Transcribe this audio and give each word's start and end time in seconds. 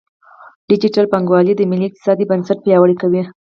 ډیجیټل 0.69 1.05
بانکوالي 1.11 1.53
د 1.55 1.61
ملي 1.71 1.85
اقتصاد 1.87 2.17
بنسټ 2.29 2.57
پیاوړی 2.65 2.95
کوي. 3.01 3.21